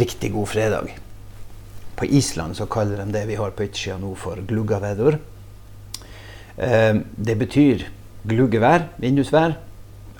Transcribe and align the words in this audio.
riktig 0.00 0.32
god 0.34 0.48
fredag. 0.48 0.92
På 1.96 2.04
Island 2.04 2.56
så 2.56 2.66
kaller 2.66 3.02
de 3.02 3.12
det 3.12 3.26
vi 3.28 3.38
har 3.38 3.52
på 3.52 3.66
utsida 3.68 3.98
nå, 4.00 4.14
for 4.16 4.40
gluggavedur. 4.48 5.18
Eh, 6.56 6.94
det 7.16 7.36
betyr 7.40 7.86
gluggevær, 8.28 8.88
vindusvær, 9.00 9.56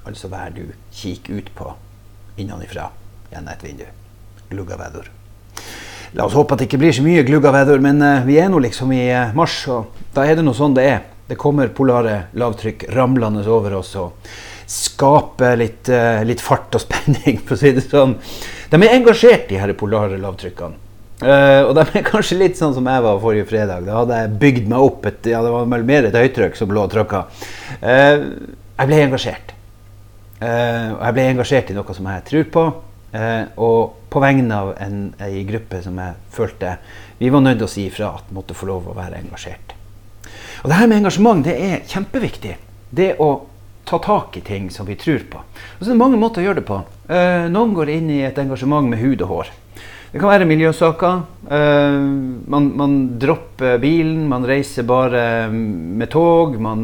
altså 0.05 0.29
vær 0.33 0.53
du 0.57 0.67
kikker 0.93 1.41
ut 1.41 1.49
på 1.57 1.73
innenfra 2.41 2.91
gjennom 3.31 3.53
et 3.53 3.65
vindu. 3.65 3.89
Gluggavedur. 4.51 5.11
La 6.17 6.27
oss 6.27 6.35
håpe 6.35 6.57
at 6.57 6.63
det 6.63 6.67
ikke 6.67 6.81
blir 6.83 6.95
så 6.95 7.05
mye 7.07 7.23
gluggavedur, 7.27 7.79
men 7.83 8.03
eh, 8.03 8.25
vi 8.27 8.39
er 8.43 8.49
nå 8.51 8.59
liksom 8.65 8.93
i 8.97 9.05
eh, 9.07 9.35
mars, 9.37 9.63
og 9.71 10.01
da 10.15 10.25
er 10.27 10.39
det 10.39 10.45
nå 10.47 10.55
sånn 10.57 10.75
det 10.75 10.87
er. 10.91 11.05
Det 11.31 11.39
kommer 11.39 11.71
polare 11.71 12.25
lavtrykk 12.35 12.89
ramlende 12.97 13.45
over 13.47 13.77
oss 13.79 13.93
og 14.01 14.33
skaper 14.71 15.59
litt, 15.59 15.89
eh, 15.91 16.23
litt 16.27 16.43
fart 16.45 16.77
og 16.79 16.83
spenning, 16.87 17.41
for 17.47 17.57
å 17.57 17.61
si 17.61 17.75
det 17.77 17.87
sånn. 17.89 18.17
De 18.71 18.79
er 18.79 18.95
engasjert, 18.95 19.49
de 19.51 19.59
her 19.61 19.75
polare 19.79 20.21
lavtrykkene. 20.21 20.87
Uh, 21.21 21.67
og 21.69 21.75
de 21.77 21.83
er 21.99 22.05
kanskje 22.07 22.39
litt 22.41 22.57
sånn 22.57 22.73
som 22.73 22.87
jeg 22.89 23.05
var 23.05 23.19
forrige 23.21 23.51
fredag. 23.51 23.85
Da 23.85 23.99
hadde 23.99 24.21
jeg 24.23 24.37
bygd 24.41 24.71
meg 24.73 24.85
opp 24.87 25.09
et, 25.11 25.27
ja, 25.29 25.43
det 25.45 25.51
var 25.53 25.67
mer 25.69 26.07
et 26.09 26.17
høytrykk 26.17 26.57
som 26.57 26.73
lå 26.73 26.87
og 26.87 26.95
trykka. 26.95 27.27
Uh, 27.83 28.23
jeg 28.79 28.89
ble 28.89 29.01
engasjert. 29.05 29.53
Uh, 30.41 30.95
og 30.95 31.03
jeg 31.03 31.17
ble 31.19 31.27
engasjert 31.35 31.73
i 31.73 31.77
noe 31.77 31.97
som 31.99 32.09
jeg 32.09 32.25
tror 32.31 32.47
på. 32.55 32.71
og 33.61 33.81
på 34.11 34.21
vegne 34.23 34.55
av 34.55 34.69
en, 34.79 34.99
en 35.19 35.47
gruppe 35.49 35.81
som 35.83 35.97
jeg 35.99 36.15
følte 36.31 36.77
vi 37.19 37.29
var 37.29 37.43
nødt 37.43 37.59
til 37.59 37.67
å 37.67 37.71
si 37.73 37.87
ifra 37.89 38.13
at 38.21 38.31
måtte 38.33 38.55
få 38.55 38.69
lov 38.71 38.87
å 38.89 38.95
være 38.95 39.19
engasjert. 39.19 39.75
Og 40.63 40.71
det 40.71 40.79
her 40.79 40.87
med 40.87 41.01
engasjement 41.03 41.43
det 41.45 41.57
er 41.59 41.83
kjempeviktig. 41.91 42.55
Det 42.97 43.11
å 43.21 43.29
ta 43.91 43.99
tak 44.03 44.39
i 44.39 44.45
ting 44.47 44.71
som 44.71 44.87
vi 44.87 44.99
tror 44.99 45.25
på. 45.31 45.43
Og 45.43 45.83
så 45.83 45.91
er 45.91 45.97
det 45.97 46.03
mange 46.03 46.21
måter 46.21 46.43
å 46.45 46.49
gjøre 46.49 46.63
det 46.63 46.69
på. 46.71 46.79
noen 47.51 47.75
går 47.75 47.91
inn 47.91 48.11
i 48.15 48.23
et 48.23 48.39
engasjement 48.39 48.87
med 48.87 49.03
hud 49.03 49.27
og 49.27 49.35
hår. 49.35 49.51
Det 50.11 50.19
kan 50.19 50.33
være 50.33 50.47
miljøsaker. 50.51 51.21
Uh, 51.47 52.03
man, 52.51 52.65
man, 52.79 52.95
dropper 53.23 53.79
bilen, 53.83 54.25
man 54.31 54.47
reiser 54.47 54.87
bare 54.87 55.23
med 55.53 56.11
tog. 56.11 56.57
Man 56.59 56.83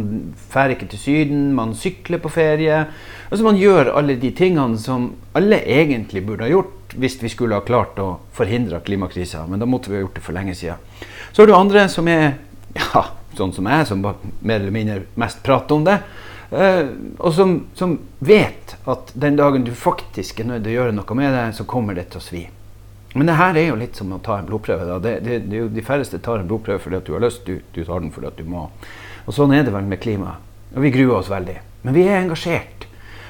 drar 0.53 0.75
ikke 0.75 0.87
til 0.93 1.03
Syden, 1.03 1.49
man 1.57 1.75
sykler 1.75 2.23
på 2.23 2.31
ferie. 2.31 2.85
Altså 3.27 3.43
Man 3.43 3.59
gjør 3.59 3.91
alle 3.99 4.15
de 4.23 4.31
tingene 4.31 4.79
som 4.79 5.09
alle 5.35 5.59
egentlig 5.59 6.23
burde 6.27 6.47
ha 6.47 6.53
gjort 6.53 6.95
hvis 6.97 7.19
vi 7.19 7.29
skulle 7.29 7.59
ha 7.59 7.67
klart 7.67 7.99
å 7.99 8.21
forhindre 8.37 8.79
klimakrisa. 8.87 9.43
Men 9.51 9.59
da 9.59 9.67
måtte 9.67 9.91
vi 9.91 9.99
ha 9.99 10.05
gjort 10.05 10.21
det 10.21 10.23
for 10.23 10.37
lenge 10.37 10.55
siden. 10.55 10.79
Så 11.33 11.43
har 11.43 11.51
du 11.51 11.57
andre 11.57 11.89
som 11.91 12.07
er 12.09 12.37
ja, 12.79 13.09
sånn 13.35 13.53
som 13.57 13.67
jeg, 13.67 13.89
som 13.91 14.07
mer 14.07 14.61
eller 14.61 14.71
mindre 14.71 15.03
mest 15.19 15.43
prater 15.43 15.75
om 15.75 15.83
det. 15.89 15.99
Uh, 16.47 17.15
og 17.19 17.33
som, 17.35 17.57
som 17.75 17.97
vet 18.19 18.77
at 18.87 19.11
den 19.19 19.39
dagen 19.39 19.65
du 19.67 19.73
faktisk 19.75 20.41
er 20.41 20.51
nødt 20.51 20.63
til 20.67 20.75
å 20.75 20.79
gjøre 20.81 20.95
noe 20.95 21.19
med 21.19 21.35
det, 21.35 21.47
så 21.59 21.67
kommer 21.67 21.99
det 21.99 22.11
til 22.13 22.23
å 22.23 22.27
svi. 22.27 22.45
Men 23.17 23.31
det 23.31 23.39
her 23.39 23.57
er 23.57 23.71
jo 23.71 23.79
litt 23.81 23.97
som 23.97 24.13
å 24.13 24.21
ta 24.23 24.37
en 24.39 24.47
blodprøve. 24.49 24.99
Det, 25.01 25.15
det, 25.25 25.39
det, 25.49 25.63
de 25.73 25.85
færreste 25.85 26.21
tar 26.23 26.43
en 26.43 26.49
blodprøve 26.51 26.83
fordi 26.85 26.99
at 26.99 27.07
du 27.09 27.15
har 27.17 27.25
lyst, 27.25 27.47
du, 27.49 27.63
du 27.73 27.81
tar 27.81 28.03
den 28.05 28.13
fordi 28.13 28.29
at 28.29 28.37
du 28.37 28.45
må. 28.49 28.67
Og 29.25 29.35
Sånn 29.35 29.55
er 29.57 29.65
det 29.65 29.73
vel 29.75 29.89
med 29.89 30.03
klima. 30.03 30.37
Og 30.75 30.85
vi 30.85 30.93
gruer 30.93 31.23
oss 31.23 31.33
veldig. 31.33 31.57
Men 31.87 31.97
vi 31.97 32.05
er 32.05 32.21
engasjert. 32.21 32.85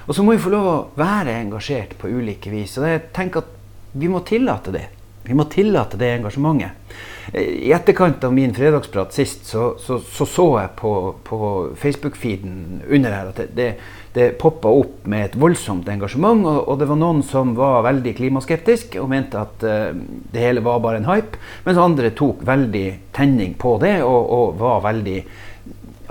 Og 0.06 0.17
så 0.17 0.25
må 0.27 0.34
vi 0.34 0.42
få 0.42 0.50
lov 0.53 0.67
å 0.67 0.77
være 0.98 1.39
engasjert 1.39 1.94
på 2.00 2.11
ulike 2.11 2.50
vis. 2.50 2.75
Og 2.81 2.89
jeg 2.91 3.05
tenker 3.14 3.44
at 3.44 3.94
vi 3.97 4.11
må 4.11 4.20
tillate 4.27 4.75
det. 4.75 4.84
Vi 5.27 5.36
må 5.36 5.46
tillate 5.50 5.98
det 6.00 6.12
engasjementet. 6.16 6.96
I 7.34 7.72
etterkant 7.74 8.22
av 8.24 8.34
min 8.34 8.52
fredagsprat 8.55 9.14
sist 9.14 9.48
så 9.50 9.72
så, 9.82 9.98
så, 9.98 10.27
så 10.30 10.44
jeg 10.60 10.70
på, 10.78 10.92
på 11.27 11.38
Facebook-feeden 11.74 12.84
under 12.86 13.16
her 13.16 13.32
at 13.32 13.41
det, 13.41 13.48
det, 13.56 13.66
det 14.14 14.28
poppa 14.38 14.70
opp 14.70 15.08
med 15.10 15.24
et 15.24 15.38
voldsomt 15.41 15.88
engasjement. 15.91 16.47
Og, 16.47 16.60
og, 16.62 16.78
det 16.80 16.88
var 16.91 17.00
noen 17.00 17.24
som 17.27 17.56
var 17.58 17.82
veldig 17.88 18.14
klimaskeptisk 18.20 18.97
og 19.02 19.10
mente 19.10 19.42
at 19.42 19.66
uh, 19.66 19.91
det 20.32 20.44
hele 20.44 20.62
var 20.64 20.84
bare 20.84 21.02
en 21.02 21.10
hype. 21.10 21.42
Mens 21.66 21.82
andre 21.82 22.14
tok 22.16 22.47
veldig 22.47 22.86
tenning 23.16 23.58
på 23.58 23.74
det 23.82 23.98
og, 24.06 24.22
og 24.38 24.56
var 24.62 24.86
veldig 24.86 25.19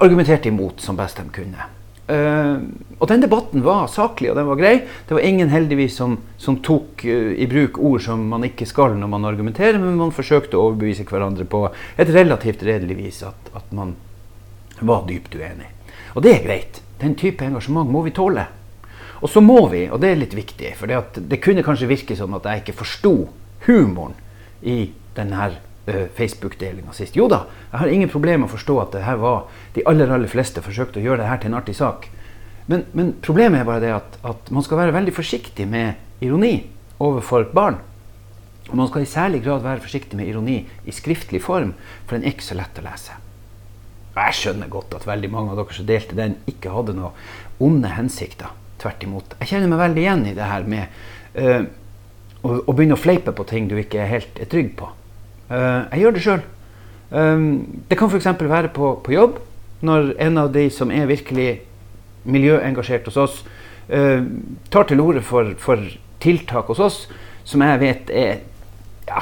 argumenterte 0.03 0.51
imot 0.51 0.83
som 0.83 0.99
best 0.99 1.23
de 1.23 1.31
kunne. 1.31 1.74
Uh, 2.05 2.61
og 3.01 3.07
den 3.09 3.23
debatten 3.23 3.63
var 3.65 3.87
saklig 3.89 4.29
og 4.29 4.37
den 4.37 4.45
var 4.45 4.59
grei. 4.59 4.73
Det 5.07 5.15
var 5.17 5.25
ingen 5.25 5.49
heldigvis 5.49 5.95
som, 5.97 6.19
som 6.37 6.59
tok 6.65 7.01
uh, 7.07 7.31
i 7.33 7.47
bruk 7.49 7.79
ord 7.81 8.03
som 8.05 8.27
man 8.29 8.45
ikke 8.45 8.67
skal 8.69 8.93
når 8.99 9.09
man 9.09 9.25
argumenterer, 9.25 9.79
men 9.81 9.97
man 9.97 10.13
forsøkte 10.13 10.59
å 10.59 10.67
overbevise 10.69 11.07
hverandre 11.09 11.47
på 11.49 11.63
et 11.97 12.11
relativt 12.13 12.65
redelig 12.67 12.99
vis 12.99 13.23
at, 13.25 13.49
at 13.57 13.73
man 13.73 13.95
var 14.85 15.07
dypt 15.09 15.33
uenig. 15.39 15.71
Og 16.13 16.23
det 16.23 16.35
er 16.35 16.45
greit. 16.45 16.81
Den 17.01 17.17
type 17.19 17.43
engasjement 17.43 17.89
må 17.91 18.05
vi 18.05 18.13
tåle. 18.15 18.45
Og 19.23 19.31
så 19.31 19.41
må 19.41 19.57
vi, 19.71 19.85
og 19.89 20.01
det 20.03 20.11
er 20.11 20.19
litt 20.19 20.35
viktig, 20.37 20.75
for 20.77 20.91
det, 20.91 21.39
kunne 21.43 21.63
kanskje 21.65 21.89
virke 21.89 22.17
som 22.17 22.35
at 22.37 22.45
jeg 22.45 22.63
ikke 22.63 22.79
forsto 22.83 23.13
humoren 23.65 24.13
i 24.61 24.91
denne 25.15 25.39
Facebook-delinga 25.85 26.93
sist. 26.97 27.17
Jo 27.17 27.27
da, 27.29 27.43
jeg 27.71 27.81
har 27.81 27.93
ingen 27.93 28.09
problemer 28.09 28.43
med 28.43 28.49
å 28.49 28.55
forstå 28.55 28.77
at 28.81 28.95
det 28.97 29.03
her 29.05 29.19
var 29.21 29.45
de 29.75 29.83
aller 29.89 30.11
aller 30.11 30.31
fleste 30.31 30.63
forsøkte 30.65 31.01
å 31.01 31.05
gjøre 31.05 31.21
det 31.21 31.29
her 31.29 31.41
til 31.41 31.51
en 31.51 31.59
artig 31.59 31.75
sak. 31.77 32.07
Men, 32.65 32.87
men 32.97 33.11
problemet 33.21 33.61
er 33.61 33.67
bare 33.67 33.83
det 33.83 33.91
at, 33.93 34.17
at, 34.25 34.49
man 34.53 34.65
skal 34.65 34.81
være 34.81 34.95
veldig 34.95 35.13
forsiktig 35.13 35.67
med 35.69 36.25
ironi 36.25 36.55
overfor 37.03 37.45
barn. 37.53 37.77
Og 38.65 38.73
man 38.79 38.89
skal 38.89 39.05
i 39.05 39.09
særlig 39.09 39.43
grad 39.45 39.61
være 39.61 39.83
forsiktig 39.83 40.17
med 40.17 40.31
ironi 40.31 40.63
i 40.89 40.95
skriftlig 40.95 41.43
form, 41.45 41.75
for 42.07 42.17
den 42.17 42.25
er 42.25 42.33
ikke 42.33 42.47
så 42.47 42.57
lett 42.57 42.81
å 42.81 42.85
lese. 42.87 43.19
Og 44.15 44.21
jeg 44.23 44.37
skjønner 44.39 44.71
godt 44.71 44.95
at 44.97 45.05
veldig 45.05 45.29
mange 45.29 45.53
av 45.53 45.59
dere 45.59 45.75
som 45.75 45.87
delte 45.89 46.17
den, 46.17 46.37
ikke 46.49 46.73
hadde 46.73 46.95
noen 46.97 47.61
onde 47.61 47.91
hensikter. 47.93 48.53
Tvert 48.81 49.03
imot. 49.05 49.35
Jeg 49.39 49.53
kjenner 49.53 49.71
meg 49.71 49.83
veldig 49.83 50.01
igjen 50.01 50.25
i 50.31 50.35
det 50.35 50.47
her 50.49 50.65
med 50.67 50.97
uh, 51.37 51.61
å, 52.41 52.49
å, 52.57 52.73
begynne 52.73 52.97
å 52.97 53.01
fleipe 53.01 53.33
på 53.35 53.45
ting 53.47 53.69
du 53.69 53.77
ikke 53.79 54.01
er 54.03 54.11
helt 54.11 54.41
er 54.41 54.49
trygg 54.51 54.73
på. 54.79 54.89
Uh, 55.49 55.85
jeg 55.91 56.01
gjør 56.01 56.15
det 56.15 56.23
sjøl. 56.25 56.45
Um, 57.11 57.19
eh, 57.19 57.83
det 57.91 57.99
kan 57.99 58.09
f.eks. 58.09 58.31
være 58.41 58.71
på, 58.73 58.95
på, 59.05 59.13
jobb, 59.13 59.37
når 59.85 60.15
en 60.25 60.41
av 60.41 60.49
de 60.55 60.65
som 60.73 60.91
er 60.91 61.05
virkelig 61.09 61.59
miljøengasjert 62.25 63.05
hos 63.11 63.19
oss, 63.21 63.37
uh, 63.91 64.25
tar 64.73 64.89
til 64.89 65.03
orde 65.03 65.21
for, 65.25 65.53
for, 65.61 65.83
tiltak 66.23 66.71
hos 66.71 66.81
oss 66.81 67.03
som 67.45 67.61
jeg 67.61 67.77
vet 67.83 68.09
er 68.09 68.39
ja, 69.05 69.21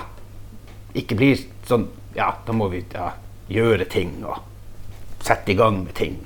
ikke 0.96 1.18
blir 1.20 1.42
sånn 1.68 1.90
Ja, 2.14 2.30
da 2.46 2.54
må 2.56 2.70
vi 2.70 2.84
ja, 2.94 3.10
gjøre 3.52 3.88
ting. 3.90 4.14
og 4.24 4.38
sette 5.24 5.52
i 5.52 5.56
gang 5.56 5.84
med 5.84 5.94
ting. 5.96 6.18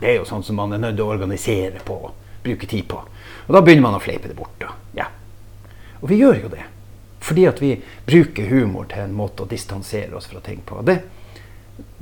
Det 0.00 0.08
er 0.08 0.20
jo 0.20 0.28
sånn 0.28 0.44
som 0.46 0.56
man 0.58 0.72
er 0.72 0.82
nødt 0.82 0.96
til 0.98 1.06
å 1.06 1.14
organisere 1.14 1.82
på 1.84 1.96
og 2.06 2.44
bruke 2.44 2.68
tid 2.70 2.86
på. 2.88 3.00
Og 3.46 3.56
da 3.56 3.62
begynner 3.64 3.88
man 3.88 3.98
å 3.98 4.02
fleipe 4.02 4.30
det 4.30 4.36
bort. 4.38 4.62
Og, 4.62 4.94
ja. 4.96 5.08
og 6.00 6.08
vi 6.10 6.20
gjør 6.20 6.44
jo 6.44 6.52
det. 6.52 6.66
Fordi 7.24 7.46
at 7.48 7.60
vi 7.62 7.74
bruker 8.06 8.50
humor 8.50 8.88
til 8.90 9.06
en 9.06 9.16
måte 9.16 9.44
å 9.44 9.50
distansere 9.50 10.16
oss 10.18 10.28
fra 10.28 10.42
ting 10.44 10.60
på. 10.66 10.82
Det, 10.84 10.98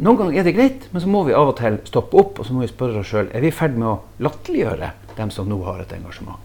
noen 0.03 0.19
ganger 0.19 0.41
er 0.41 0.49
det 0.49 0.57
greit, 0.57 0.89
men 0.91 1.05
så 1.05 1.11
må 1.11 1.23
vi 1.29 1.37
av 1.37 1.53
og 1.53 1.59
til 1.61 1.79
stoppe 1.89 2.19
opp 2.19 2.41
og 2.41 2.49
så 2.49 2.57
må 2.57 2.65
vi 2.65 2.73
spørre 2.73 3.03
oss 3.03 3.13
sjøl 3.13 3.31
er 3.31 3.45
vi 3.45 3.53
i 3.53 3.55
ferd 3.55 3.79
med 3.79 3.89
å 3.89 4.01
latterliggjøre 4.27 4.91
dem 5.17 5.31
som 5.31 5.49
nå 5.49 5.61
har 5.69 5.85
et 5.85 5.95
engasjement. 5.95 6.41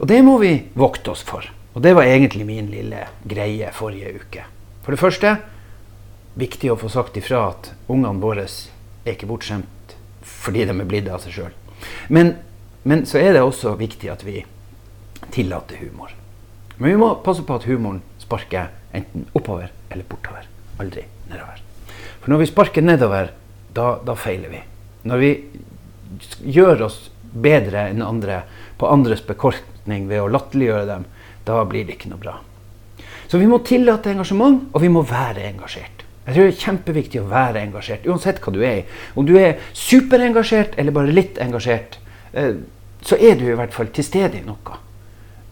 Og 0.00 0.08
det 0.08 0.20
må 0.24 0.38
vi 0.40 0.54
vokte 0.78 1.12
oss 1.12 1.24
for. 1.26 1.44
Og 1.74 1.82
det 1.84 1.92
var 1.94 2.08
egentlig 2.08 2.46
min 2.46 2.70
lille 2.70 3.04
greie 3.28 3.70
forrige 3.74 4.14
uke. 4.22 4.46
For 4.84 4.94
det 4.94 5.02
første 5.02 5.34
viktig 6.40 6.70
å 6.72 6.78
få 6.78 6.88
sagt 6.92 7.18
ifra 7.20 7.42
at 7.50 7.72
ungene 7.90 8.22
våre 8.22 8.46
er 8.46 9.12
ikke 9.12 9.28
bortskjemt 9.30 9.96
fordi 10.22 10.64
de 10.68 10.74
er 10.74 10.88
blitt 10.88 11.10
av 11.10 11.22
seg 11.24 11.34
sjøl. 11.34 11.52
Men, 12.08 12.34
men, 12.82 13.04
så 13.08 13.20
er 13.20 13.34
det 13.34 13.44
også 13.44 13.74
viktig 13.80 14.10
at 14.12 14.24
vi 14.24 14.40
tillater 15.34 15.80
humor. 15.82 16.12
Men 16.80 16.94
vi 16.94 16.96
må 16.96 17.10
passe 17.20 17.44
på 17.44 17.58
at 17.60 17.66
humoren 17.68 18.00
sparker 18.22 18.70
enten 18.96 19.26
oppover 19.36 19.68
eller 19.90 20.06
bortover. 20.08 20.46
Aldri 20.80 21.04
nedover. 21.28 21.60
For 22.22 22.32
når 22.32 22.40
vi 22.40 22.48
sparker 22.48 22.84
nedover, 22.84 23.32
da, 23.76 23.98
da 24.04 24.16
feiler 24.16 24.48
vi. 24.48 24.62
Når 25.10 25.20
vi 25.20 25.32
gjør 26.56 26.86
oss 26.88 26.98
bedre 27.30 27.86
enn 27.90 28.00
andre 28.02 28.42
på 28.80 28.88
andres 28.88 29.20
bekostning 29.28 30.08
ved 30.08 30.24
å 30.24 30.32
latterliggjøre 30.32 30.88
dem, 30.88 31.06
da 31.44 31.60
blir 31.68 31.84
det 31.84 31.98
ikke 31.98 32.14
noe 32.14 32.24
bra. 32.24 32.38
Så 33.28 33.38
vi 33.38 33.46
må 33.46 33.60
tillate 33.62 34.10
engasjement, 34.10 34.70
og 34.72 34.82
vi 34.82 34.90
må 34.90 35.04
være 35.06 35.44
engasjert. 35.52 36.04
Jeg 36.24 36.34
tror 36.34 36.46
det 36.46 36.52
er 36.54 36.64
kjempeviktig 36.64 37.20
å 37.20 37.28
være 37.30 37.62
engasjert, 37.62 38.08
uansett 38.08 38.40
hva 38.42 38.52
du 38.56 38.60
er 38.64 38.80
i. 38.80 38.84
Om 39.20 39.28
du 39.28 39.36
er 39.38 39.60
superengasjert 39.76 40.80
eller 40.80 40.96
bare 40.96 41.12
litt 41.12 41.38
engasjert, 41.44 42.00
eh, 42.32 42.56
så 43.04 43.16
er 43.20 43.36
du 43.36 43.46
i 43.48 43.56
hvert 43.58 43.76
fall 43.76 43.92
til 43.94 44.06
stede 44.06 44.40
i 44.40 44.46
noe. 44.46 44.80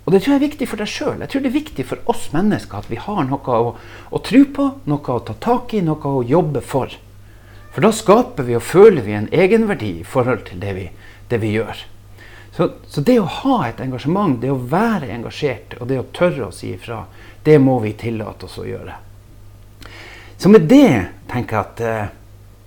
Og 0.09 0.15
det 0.15 0.23
tror 0.25 0.33
jeg 0.33 0.41
er 0.41 0.47
viktig 0.47 0.67
for 0.71 0.81
deg 0.81 0.89
sjøl. 0.89 1.19
Jeg 1.21 1.29
tror 1.29 1.43
det 1.45 1.49
er 1.51 1.59
viktig 1.59 1.85
for 1.85 2.09
oss 2.09 2.31
mennesker 2.33 2.79
at 2.79 2.87
vi 2.89 2.97
har 2.97 3.27
noe 3.29 3.57
å, 3.61 3.75
å 4.09 4.21
tro 4.25 4.39
på, 4.57 4.69
noe 4.89 5.13
å 5.13 5.21
ta 5.21 5.35
tak 5.37 5.75
i, 5.77 5.83
noe 5.85 6.01
å 6.01 6.23
jobbe 6.25 6.63
for. 6.65 6.95
For 7.75 7.85
da 7.85 7.91
skaper 7.93 8.47
vi 8.49 8.57
og 8.57 8.65
føler 8.65 9.05
vi 9.05 9.19
en 9.19 9.29
egenverdi 9.29 9.91
i 10.01 10.07
forhold 10.09 10.47
til 10.49 10.63
det 10.63 10.73
vi, 10.79 10.87
det 11.29 11.43
vi 11.43 11.51
gjør. 11.59 11.85
Så, 12.57 12.71
så, 12.89 13.05
det 13.05 13.19
å 13.21 13.29
ha 13.43 13.59
et 13.67 13.85
engasjement, 13.85 14.41
det 14.41 14.49
å 14.49 14.57
være 14.57 15.13
engasjert 15.13 15.77
og 15.77 15.93
det 15.93 16.01
å 16.01 16.09
tørre 16.17 16.49
å 16.49 16.57
si 16.57 16.73
ifra, 16.73 17.03
det 17.45 17.59
må 17.61 17.77
vi 17.85 17.93
tillate 18.01 18.49
oss 18.49 18.57
å 18.63 18.65
gjøre. 18.65 18.97
Så 20.41 20.49
med 20.49 20.65
det 20.73 20.89
tenker 21.29 21.59
jeg 21.59 21.67
at 21.67 21.85
eh, 21.85 22.11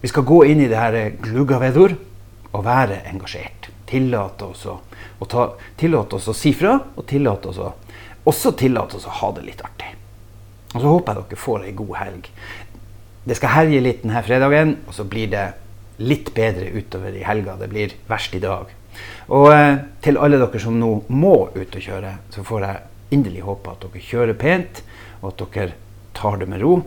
vi 0.06 0.14
skal 0.14 0.30
gå 0.30 0.44
inn 0.54 0.62
i 0.62 0.70
det 0.70 0.78
her 0.78 1.02
gluggavedor 1.26 1.98
og 2.54 2.70
være 2.70 3.02
engasjert. 3.10 3.71
Tillate 3.92 4.48
oss 4.48 4.66
å, 4.72 4.78
å, 5.20 5.28
ta, 5.28 5.50
tillate 5.80 6.16
oss 6.16 6.30
å 6.32 6.36
si 6.38 6.54
fra, 6.56 6.78
og 6.96 7.08
tillate 7.10 7.52
oss 7.52 7.60
å, 7.60 7.72
også 8.30 8.54
tillate 8.60 9.00
oss 9.00 9.08
å 9.10 9.18
ha 9.22 9.32
det 9.36 9.44
litt 9.50 9.64
artig. 9.66 9.90
Og 10.72 10.78
så 10.80 10.86
håper 10.88 11.18
jeg 11.18 11.32
dere 11.32 11.42
får 11.42 11.66
ei 11.68 11.74
god 11.76 11.96
helg. 12.00 12.30
Det 13.28 13.38
skal 13.38 13.56
herje 13.58 13.82
litt 13.84 14.06
denne 14.06 14.22
fredagen, 14.26 14.78
og 14.88 14.96
så 14.96 15.06
blir 15.06 15.28
det 15.34 15.50
litt 16.02 16.32
bedre 16.34 16.72
utover 16.72 17.18
i 17.18 17.26
helga. 17.26 17.58
Det 17.60 17.68
blir 17.70 17.98
verst 18.10 18.36
i 18.38 18.42
dag. 18.44 18.72
Og 19.32 19.50
eh, 19.54 19.84
til 20.04 20.20
alle 20.20 20.40
dere 20.42 20.62
som 20.64 20.80
nå 20.80 20.94
må 21.12 21.36
ut 21.54 21.76
og 21.76 21.86
kjøre, 21.86 22.16
så 22.34 22.46
får 22.48 22.66
jeg 22.68 23.16
inderlig 23.18 23.44
håpe 23.46 23.76
at 23.76 23.86
dere 23.86 24.04
kjører 24.08 24.40
pent, 24.40 24.82
og 25.22 25.34
at 25.34 25.44
dere 25.44 25.78
tar 26.18 26.40
det 26.42 26.48
med 26.50 26.64
ro. 26.64 26.78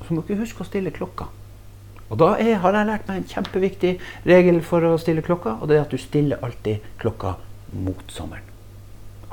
Og 0.00 0.08
så 0.08 0.16
må 0.16 0.24
dere 0.26 0.42
huske 0.42 0.64
å 0.64 0.68
stille 0.68 0.94
klokka. 0.94 1.28
Og 2.10 2.18
da 2.20 2.34
er, 2.38 2.58
har 2.62 2.76
jeg 2.76 2.86
lært 2.86 3.08
meg 3.08 3.22
en 3.22 3.30
kjempeviktig 3.30 3.96
regel 4.28 4.60
for 4.62 4.84
å 4.86 4.96
stille 5.02 5.24
klokka, 5.26 5.56
og 5.60 5.70
det 5.70 5.78
er 5.78 5.86
at 5.86 5.94
du 5.94 5.98
stiller 5.98 6.42
alltid 6.44 6.84
klokka 7.02 7.34
mot 7.74 8.14
sommeren. 8.14 8.46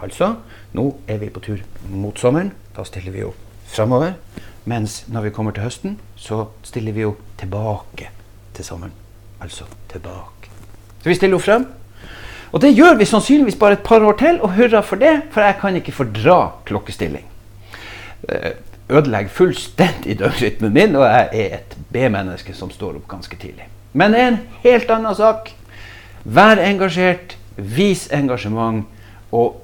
Altså, 0.03 0.33
nå 0.75 0.87
er 1.07 1.21
vi 1.21 1.29
på 1.31 1.43
tur 1.43 1.61
mot 1.91 2.17
sommeren. 2.19 2.51
Da 2.75 2.83
stiller 2.87 3.13
vi 3.13 3.21
jo 3.21 3.31
framover. 3.71 4.17
Mens 4.65 5.03
når 5.11 5.27
vi 5.27 5.35
kommer 5.35 5.55
til 5.55 5.63
høsten, 5.67 5.95
så 6.15 6.47
stiller 6.63 6.95
vi 6.95 7.05
jo 7.05 7.13
tilbake 7.39 8.09
til 8.55 8.65
sommeren. 8.65 8.95
Altså 9.43 9.67
tilbake. 9.91 10.51
Så 11.03 11.11
vi 11.11 11.15
stiller 11.15 11.37
jo 11.37 11.43
frem. 11.43 11.67
Og 12.53 12.61
det 12.61 12.73
gjør 12.75 12.97
vi 12.99 13.07
sannsynligvis 13.09 13.57
bare 13.59 13.79
et 13.79 13.85
par 13.85 14.03
år 14.05 14.17
til, 14.19 14.41
og 14.41 14.53
hurra 14.57 14.83
for 14.85 15.01
det, 15.01 15.13
for 15.33 15.41
jeg 15.41 15.57
kan 15.61 15.79
ikke 15.79 15.95
fordra 15.95 16.37
klokkestilling. 16.67 17.25
Eh, 18.29 18.51
ødelegger 18.89 19.29
fullstendig 19.29 20.19
døgnrytmen 20.19 20.73
min, 20.73 20.95
og 20.95 21.07
jeg 21.07 21.29
er 21.33 21.57
et 21.57 21.77
B-menneske 21.93 22.55
som 22.57 22.71
står 22.73 22.99
opp 22.99 23.07
ganske 23.11 23.37
tidlig. 23.39 23.69
Men 23.93 24.13
det 24.13 24.21
er 24.21 24.31
en 24.31 24.41
helt 24.63 24.91
annen 24.93 25.15
sak. 25.17 25.53
Vær 26.23 26.61
engasjert, 26.61 27.37
vis 27.55 28.07
engasjement, 28.15 28.87
og 29.33 29.59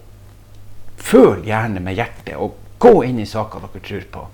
føl 0.99 1.45
gjerne 1.47 1.81
med 1.83 1.97
hjertet. 1.97 2.35
Og 2.37 2.57
gå 2.81 2.93
inn 3.07 3.21
i 3.21 3.29
saker 3.29 3.65
dere 3.65 3.85
tror 3.85 4.09
på, 4.13 4.25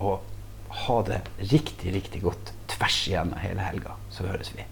og 0.00 0.76
ha 0.86 0.98
det 1.08 1.22
riktig, 1.50 1.94
riktig 1.94 2.22
godt 2.22 2.52
tvers 2.70 3.00
igjennom 3.08 3.40
hele 3.42 3.64
helga. 3.66 3.96
Så 4.14 4.28
høres 4.28 4.52
vi. 4.54 4.64